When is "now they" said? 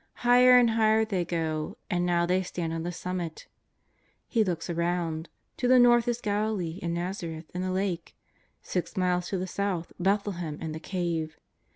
2.07-2.41